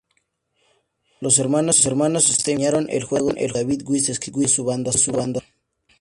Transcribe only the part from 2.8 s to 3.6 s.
el juego y